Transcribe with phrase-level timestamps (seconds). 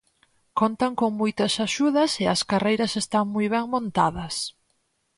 [0.59, 4.35] Contan con moitas axudas e as carreiras están moi ben montadas.